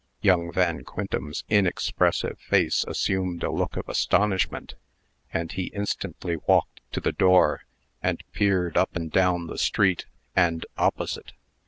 [0.23, 4.73] Young Van Quintem's inexpressive face assumed a look of astonishment,
[5.31, 7.61] and he instantly walked to the door,
[8.01, 11.33] and peered up and down the street, and opposite.